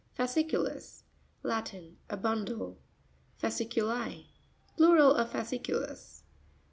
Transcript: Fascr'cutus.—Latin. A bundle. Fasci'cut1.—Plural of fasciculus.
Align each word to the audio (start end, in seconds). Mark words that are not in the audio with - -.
Fascr'cutus.—Latin. 0.17 1.97
A 2.09 2.17
bundle. 2.17 2.79
Fasci'cut1.—Plural 3.39 5.13
of 5.13 5.29
fasciculus. 5.31 6.23